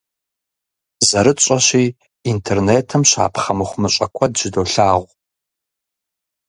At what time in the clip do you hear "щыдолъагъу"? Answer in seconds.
4.39-5.05